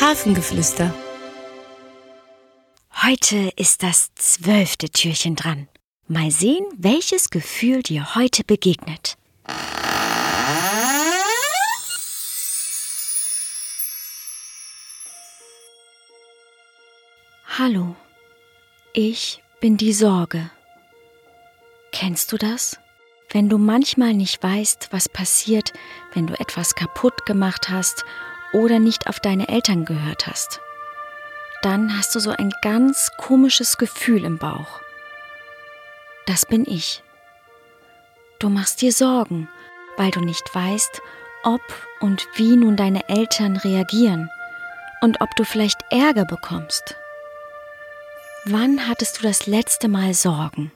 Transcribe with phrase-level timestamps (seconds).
[0.00, 0.92] Hafengeflüster.
[3.02, 5.68] Heute ist das zwölfte Türchen dran.
[6.08, 9.16] Mal sehen, welches Gefühl dir heute begegnet.
[17.58, 17.94] Hallo,
[18.94, 20.50] ich bin die Sorge.
[21.92, 22.78] Kennst du das?
[23.30, 25.72] Wenn du manchmal nicht weißt, was passiert,
[26.12, 28.04] wenn du etwas kaputt gemacht hast
[28.52, 30.60] oder nicht auf deine Eltern gehört hast,
[31.62, 34.80] dann hast du so ein ganz komisches Gefühl im Bauch.
[36.26, 37.02] Das bin ich.
[38.38, 39.48] Du machst dir Sorgen,
[39.96, 41.00] weil du nicht weißt,
[41.44, 41.62] ob
[42.00, 44.28] und wie nun deine Eltern reagieren
[45.00, 46.96] und ob du vielleicht Ärger bekommst.
[48.44, 50.72] Wann hattest du das letzte Mal Sorgen?